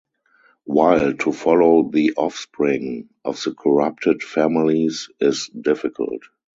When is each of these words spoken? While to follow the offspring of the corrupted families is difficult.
While 0.63 1.13
to 1.13 1.31
follow 1.31 1.91
the 1.91 2.13
offspring 2.17 3.09
of 3.23 3.39
the 3.43 3.53
corrupted 3.53 4.23
families 4.23 5.09
is 5.19 5.47
difficult. 5.49 6.23